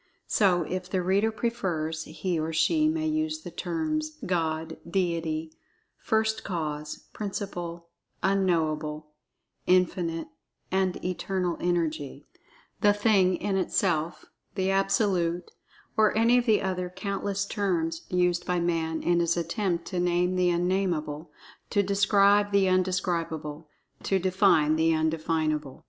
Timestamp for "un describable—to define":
22.67-24.77